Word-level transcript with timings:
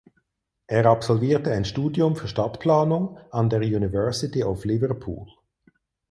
Er 0.65 0.87
absolvierte 0.87 1.51
ein 1.51 1.63
Studium 1.63 2.15
für 2.15 2.27
Stadtplanung 2.27 3.19
an 3.29 3.51
der 3.51 3.59
University 3.61 4.43
of 4.43 4.65
Liverpool. 4.65 5.27